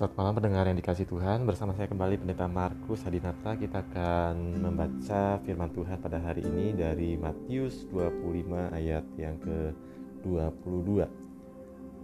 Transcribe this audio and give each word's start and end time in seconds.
Selamat 0.00 0.16
malam 0.16 0.34
pendengar 0.40 0.64
yang 0.64 0.80
dikasih 0.80 1.04
Tuhan. 1.12 1.44
Bersama 1.44 1.76
saya 1.76 1.84
kembali 1.84 2.24
Pendeta 2.24 2.48
Markus 2.48 3.04
Hadinata 3.04 3.52
Kita 3.52 3.84
akan 3.84 4.64
membaca 4.64 5.36
firman 5.44 5.68
Tuhan 5.76 6.00
pada 6.00 6.16
hari 6.16 6.40
ini 6.40 6.72
Dari 6.72 7.20
Matius 7.20 7.84
25 7.92 8.80
ayat 8.80 9.04
yang 9.20 9.36
ke-22 9.44 11.04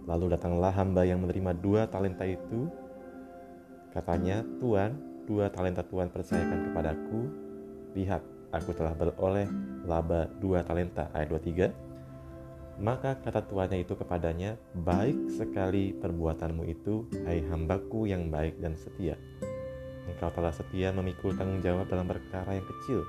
Lalu 0.05 0.25
datanglah 0.29 0.69
hamba 0.77 1.09
yang 1.09 1.25
menerima 1.25 1.57
dua 1.57 1.89
talenta 1.89 2.21
itu. 2.21 2.69
Katanya 3.89 4.45
Tuhan 4.61 4.93
Dua 5.25 5.49
talenta 5.49 5.81
Tuhan 5.81 6.13
percayakan 6.13 6.69
kepadaku. 6.69 7.21
Lihat 7.97 8.21
aku 8.53 8.77
telah 8.77 8.93
beroleh 8.93 9.49
laba 9.89 10.29
dua 10.37 10.61
talenta. 10.61 11.09
Ayat 11.17 11.33
23 11.33 11.86
maka 12.77 13.17
kata 13.17 13.41
tuannya 13.49 13.81
itu 13.81 13.97
kepadanya, 13.97 14.53
Baik 14.77 15.33
sekali 15.33 15.97
perbuatanmu 15.97 16.63
itu, 16.69 17.09
hai 17.25 17.41
hambaku 17.49 18.05
yang 18.05 18.29
baik 18.29 18.61
dan 18.61 18.77
setia. 18.77 19.17
Engkau 20.07 20.29
telah 20.31 20.53
setia 20.53 20.93
memikul 20.93 21.33
tanggung 21.33 21.59
jawab 21.65 21.89
dalam 21.89 22.05
perkara 22.05 22.53
yang 22.53 22.67
kecil. 22.69 23.01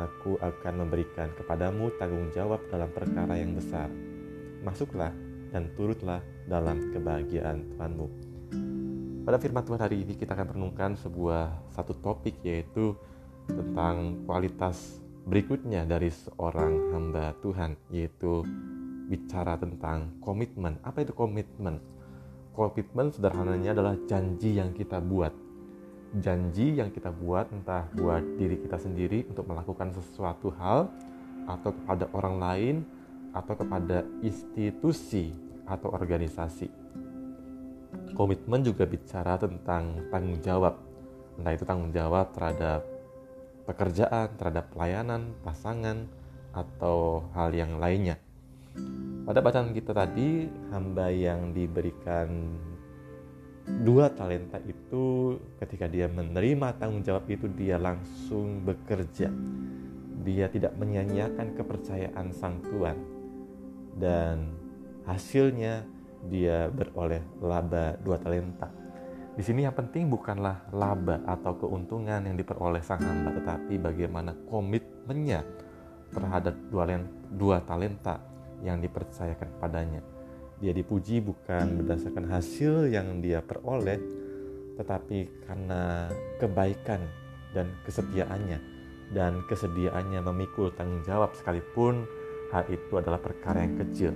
Aku 0.00 0.40
akan 0.40 0.86
memberikan 0.86 1.28
kepadamu 1.36 1.92
tanggung 2.00 2.32
jawab 2.32 2.62
dalam 2.72 2.88
perkara 2.94 3.36
yang 3.36 3.52
besar. 3.52 3.92
Masuklah 4.64 5.12
dan 5.52 5.68
turutlah 5.76 6.24
dalam 6.48 6.94
kebahagiaan 6.96 7.76
Tuhanmu. 7.76 8.06
Pada 9.22 9.38
firman 9.38 9.62
Tuhan 9.62 9.82
hari 9.82 10.02
ini 10.02 10.18
kita 10.18 10.34
akan 10.34 10.50
merenungkan 10.50 10.98
sebuah 10.98 11.70
satu 11.70 11.94
topik 12.00 12.42
yaitu 12.42 12.96
tentang 13.46 14.26
kualitas 14.26 14.98
berikutnya 15.22 15.86
dari 15.86 16.10
seorang 16.10 16.90
hamba 16.90 17.30
Tuhan 17.38 17.78
yaitu 17.94 18.42
bicara 19.08 19.58
tentang 19.58 20.18
komitmen. 20.22 20.78
Apa 20.82 21.02
itu 21.02 21.14
komitmen? 21.14 21.78
Komitmen 22.52 23.08
sederhananya 23.08 23.72
adalah 23.72 23.94
janji 24.04 24.60
yang 24.60 24.76
kita 24.76 25.00
buat. 25.00 25.32
Janji 26.20 26.76
yang 26.76 26.92
kita 26.92 27.08
buat 27.08 27.48
entah 27.48 27.88
buat 27.96 28.20
diri 28.36 28.60
kita 28.60 28.76
sendiri 28.76 29.24
untuk 29.32 29.48
melakukan 29.48 29.96
sesuatu 29.96 30.52
hal 30.60 30.92
atau 31.48 31.72
kepada 31.72 32.04
orang 32.12 32.36
lain 32.36 32.76
atau 33.32 33.56
kepada 33.56 34.04
institusi 34.20 35.32
atau 35.64 35.88
organisasi. 35.88 36.68
Komitmen 38.12 38.60
juga 38.60 38.84
bicara 38.84 39.40
tentang 39.40 40.04
tanggung 40.12 40.36
jawab. 40.44 40.76
Entah 41.40 41.52
itu 41.56 41.64
tanggung 41.64 41.92
jawab 41.96 42.28
terhadap 42.36 42.84
pekerjaan, 43.64 44.28
terhadap 44.36 44.68
pelayanan, 44.76 45.32
pasangan, 45.40 46.04
atau 46.52 47.24
hal 47.32 47.56
yang 47.56 47.80
lainnya. 47.80 48.20
Pada 49.22 49.38
bacaan 49.38 49.70
kita 49.70 49.94
tadi, 49.94 50.50
hamba 50.74 51.06
yang 51.14 51.54
diberikan 51.54 52.58
dua 53.86 54.10
talenta 54.10 54.58
itu 54.66 55.38
ketika 55.62 55.86
dia 55.86 56.10
menerima 56.10 56.74
tanggung 56.82 57.06
jawab 57.06 57.30
itu 57.30 57.46
dia 57.46 57.78
langsung 57.78 58.66
bekerja. 58.66 59.30
Dia 60.22 60.46
tidak 60.50 60.74
menyanyiakan 60.78 61.54
kepercayaan 61.54 62.30
sang 62.34 62.62
tuan 62.66 62.98
dan 63.98 64.54
hasilnya 65.06 65.82
dia 66.30 66.70
beroleh 66.70 67.22
laba 67.42 67.98
dua 67.98 68.18
talenta. 68.22 68.70
Di 69.32 69.42
sini 69.42 69.64
yang 69.64 69.74
penting 69.74 70.12
bukanlah 70.12 70.68
laba 70.70 71.24
atau 71.24 71.56
keuntungan 71.56 72.22
yang 72.22 72.36
diperoleh 72.36 72.84
sang 72.84 73.00
hamba, 73.00 73.32
tetapi 73.32 73.80
bagaimana 73.80 74.36
komitmennya 74.46 75.42
terhadap 76.12 76.54
dua 77.32 77.58
talenta 77.64 78.31
yang 78.62 78.78
dipercayakan 78.80 79.58
padanya. 79.58 80.00
Dia 80.62 80.70
dipuji 80.70 81.18
bukan 81.18 81.82
berdasarkan 81.82 82.30
hasil 82.30 82.86
yang 82.88 83.18
dia 83.18 83.42
peroleh, 83.42 83.98
tetapi 84.78 85.46
karena 85.46 86.06
kebaikan 86.38 87.02
dan 87.52 87.68
kesetiaannya 87.84 88.72
dan 89.12 89.44
kesediaannya 89.44 90.24
memikul 90.24 90.72
tanggung 90.72 91.04
jawab 91.04 91.36
sekalipun 91.36 92.08
hal 92.50 92.64
itu 92.68 92.92
adalah 92.96 93.20
perkara 93.20 93.64
yang 93.64 93.76
kecil. 93.80 94.12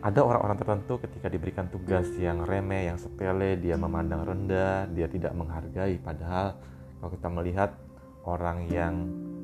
Ada 0.00 0.24
orang-orang 0.24 0.56
tertentu 0.56 0.96
ketika 0.96 1.28
diberikan 1.28 1.68
tugas 1.68 2.08
yang 2.16 2.40
remeh, 2.48 2.88
yang 2.88 2.96
sepele, 2.96 3.60
dia 3.60 3.76
memandang 3.76 4.24
rendah, 4.24 4.88
dia 4.96 5.04
tidak 5.12 5.36
menghargai. 5.36 6.00
Padahal 6.00 6.56
kalau 6.96 7.10
kita 7.12 7.28
melihat 7.28 7.70
orang 8.24 8.64
yang 8.72 8.94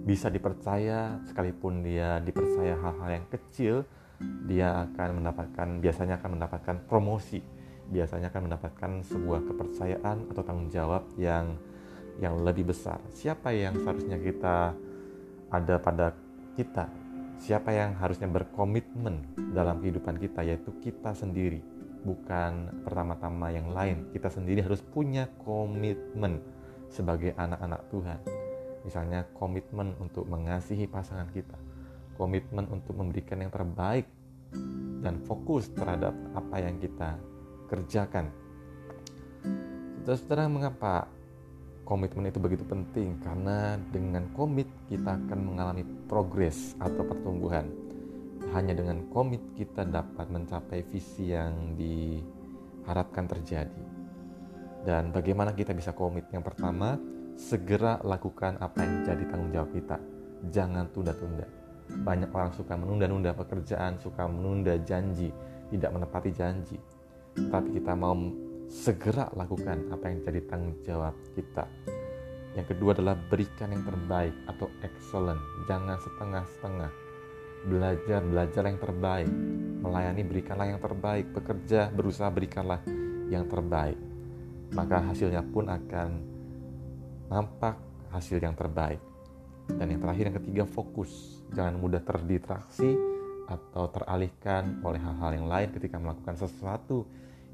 bisa 0.07 0.31
dipercaya 0.31 1.19
sekalipun 1.27 1.83
dia 1.83 2.23
dipercaya 2.23 2.79
hal-hal 2.79 3.11
yang 3.11 3.27
kecil 3.27 3.83
dia 4.47 4.87
akan 4.87 5.21
mendapatkan 5.21 5.69
biasanya 5.83 6.23
akan 6.23 6.31
mendapatkan 6.39 6.77
promosi. 6.87 7.43
Biasanya 7.87 8.35
akan 8.35 8.51
mendapatkan 8.51 8.91
sebuah 9.07 9.47
kepercayaan 9.47 10.27
atau 10.33 10.43
tanggung 10.43 10.71
jawab 10.73 11.07
yang 11.21 11.55
yang 12.19 12.43
lebih 12.43 12.73
besar. 12.73 12.99
Siapa 13.13 13.55
yang 13.55 13.77
seharusnya 13.79 14.19
kita 14.19 14.75
ada 15.53 15.77
pada 15.79 16.17
kita? 16.59 16.91
Siapa 17.37 17.71
yang 17.71 17.95
harusnya 18.01 18.27
berkomitmen 18.27 19.37
dalam 19.53 19.79
kehidupan 19.85 20.19
kita? 20.19 20.43
Yaitu 20.43 20.75
kita 20.83 21.15
sendiri 21.15 21.63
bukan 22.03 22.83
pertama-tama 22.83 23.55
yang 23.55 23.71
lain. 23.71 24.11
Kita 24.11 24.33
sendiri 24.33 24.65
harus 24.65 24.83
punya 24.83 25.31
komitmen 25.45 26.43
sebagai 26.91 27.37
anak-anak 27.39 27.87
Tuhan 27.93 28.46
Misalnya 28.87 29.27
komitmen 29.35 29.99
untuk 29.99 30.31
mengasihi 30.31 30.87
pasangan 30.87 31.27
kita, 31.35 31.59
komitmen 32.15 32.71
untuk 32.71 32.95
memberikan 32.95 33.43
yang 33.43 33.51
terbaik 33.51 34.07
dan 35.03 35.19
fokus 35.27 35.67
terhadap 35.75 36.15
apa 36.39 36.57
yang 36.63 36.79
kita 36.79 37.19
kerjakan. 37.67 38.31
Saudara-saudara, 40.07 40.47
mengapa 40.47 41.11
komitmen 41.83 42.31
itu 42.31 42.39
begitu 42.39 42.63
penting? 42.63 43.19
Karena 43.19 43.75
dengan 43.91 44.31
komit 44.39 44.71
kita 44.87 45.19
akan 45.19 45.39
mengalami 45.43 45.83
progres 46.07 46.79
atau 46.79 47.03
pertumbuhan. 47.03 47.67
Hanya 48.55 48.79
dengan 48.79 49.11
komit 49.11 49.43
kita 49.59 49.83
dapat 49.83 50.31
mencapai 50.31 50.87
visi 50.87 51.35
yang 51.35 51.75
diharapkan 51.75 53.27
terjadi. 53.27 53.85
Dan 54.87 55.11
bagaimana 55.11 55.51
kita 55.51 55.75
bisa 55.75 55.91
komit? 55.91 56.31
Yang 56.31 56.55
pertama, 56.55 56.95
segera 57.37 58.01
lakukan 58.01 58.57
apa 58.59 58.81
yang 58.81 59.05
jadi 59.05 59.25
tanggung 59.29 59.53
jawab 59.53 59.71
kita. 59.77 59.97
Jangan 60.49 60.89
tunda-tunda. 60.91 61.47
Banyak 61.87 62.33
orang 62.33 62.51
suka 62.57 62.75
menunda-nunda 62.75 63.37
pekerjaan, 63.37 64.01
suka 64.01 64.27
menunda 64.27 64.75
janji, 64.83 65.31
tidak 65.71 65.95
menepati 65.95 66.31
janji. 66.35 66.81
Tapi 67.37 67.77
kita 67.77 67.93
mau 67.93 68.17
segera 68.67 69.31
lakukan 69.37 69.87
apa 69.93 70.05
yang 70.11 70.19
jadi 70.25 70.41
tanggung 70.49 70.77
jawab 70.83 71.15
kita. 71.37 71.69
Yang 72.57 72.73
kedua 72.73 72.97
adalah 72.97 73.15
berikan 73.29 73.69
yang 73.69 73.85
terbaik 73.85 74.33
atau 74.49 74.67
excellent. 74.81 75.39
Jangan 75.69 76.01
setengah-setengah. 76.01 76.91
Belajar, 77.69 78.21
belajar 78.25 78.63
yang 78.65 78.81
terbaik. 78.81 79.31
Melayani, 79.85 80.23
berikanlah 80.25 80.67
yang 80.73 80.81
terbaik. 80.81 81.29
Bekerja, 81.37 81.93
berusaha, 81.93 82.33
berikanlah 82.33 82.81
yang 83.29 83.45
terbaik. 83.45 84.01
Maka 84.73 85.05
hasilnya 85.13 85.45
pun 85.45 85.69
akan 85.69 86.36
nampak 87.27 87.77
hasil 88.15 88.39
yang 88.39 88.55
terbaik. 88.55 89.03
Dan 89.67 89.91
yang 89.91 90.01
terakhir 90.03 90.25
yang 90.31 90.37
ketiga 90.39 90.65
fokus. 90.67 91.43
Jangan 91.51 91.79
mudah 91.79 92.03
terdistraksi 92.03 92.95
atau 93.47 93.87
teralihkan 93.91 94.83
oleh 94.83 94.99
hal-hal 94.99 95.31
yang 95.35 95.47
lain 95.47 95.69
ketika 95.75 95.99
melakukan 95.99 96.35
sesuatu 96.35 97.07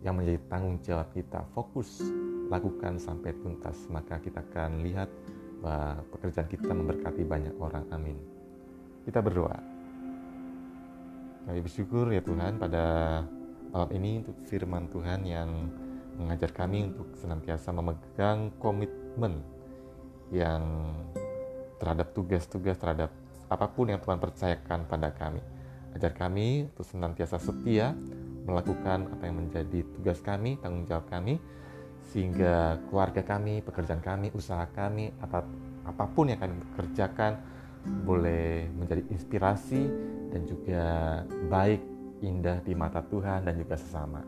yang 0.05 0.17
menjadi 0.17 0.41
tanggung 0.49 0.81
jawab 0.85 1.09
kita. 1.13 1.45
Fokus, 1.57 2.05
lakukan 2.53 3.01
sampai 3.01 3.33
tuntas. 3.41 3.77
Maka 3.89 4.21
kita 4.21 4.45
akan 4.45 4.85
lihat 4.85 5.09
bahwa 5.65 6.05
pekerjaan 6.17 6.49
kita 6.49 6.73
memberkati 6.73 7.23
banyak 7.25 7.55
orang. 7.57 7.85
Amin. 7.95 8.19
Kita 9.09 9.25
berdoa. 9.25 9.57
Kami 11.43 11.59
bersyukur 11.59 12.07
ya 12.15 12.23
Tuhan 12.23 12.55
pada 12.61 12.85
malam 13.73 13.91
ini 13.97 14.23
untuk 14.23 14.37
firman 14.47 14.87
Tuhan 14.93 15.27
yang 15.27 15.49
mengajar 16.21 16.53
kami 16.53 16.93
untuk 16.93 17.09
senantiasa 17.19 17.73
memegang 17.73 18.53
komitmen 18.61 19.43
yang 20.33 20.65
terhadap 21.77 22.17
tugas-tugas 22.17 22.81
terhadap 22.81 23.13
apa 23.53 23.67
pun 23.69 23.93
yang 23.93 24.01
Tuhan 24.01 24.17
percayakan 24.17 24.89
pada 24.89 25.13
kami. 25.13 25.45
Ajar 25.93 26.17
kami 26.17 26.73
untuk 26.73 26.89
senantiasa 26.89 27.37
setia 27.37 27.93
melakukan 28.49 29.13
apa 29.13 29.29
yang 29.29 29.45
menjadi 29.45 29.85
tugas 29.93 30.25
kami, 30.25 30.57
tanggung 30.59 30.89
jawab 30.89 31.05
kami, 31.13 31.37
sehingga 32.11 32.81
keluarga 32.89 33.21
kami, 33.21 33.61
pekerjaan 33.61 34.01
kami, 34.01 34.33
usaha 34.33 34.65
kami, 34.73 35.13
apa, 35.21 35.45
apa 35.85 36.05
pun 36.11 36.33
yang 36.33 36.41
kami 36.41 36.57
kerjakan 36.81 37.37
boleh 38.07 38.73
menjadi 38.73 39.03
inspirasi 39.13 39.83
dan 40.33 40.49
juga 40.49 40.85
baik, 41.51 41.83
indah 42.25 42.63
di 42.65 42.73
mata 42.73 43.05
Tuhan 43.05 43.45
dan 43.45 43.55
juga 43.59 43.77
sesama. 43.77 44.23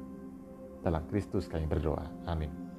Dalam 0.85 1.07
Kristus 1.09 1.49
kami 1.49 1.65
berdoa. 1.65 2.05
Amin. 2.29 2.74